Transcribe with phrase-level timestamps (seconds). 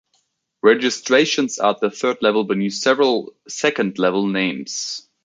[0.63, 5.07] Registrations are at the third level beneath several second level names.